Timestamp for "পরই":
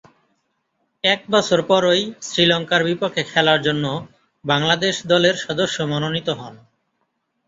1.63-2.03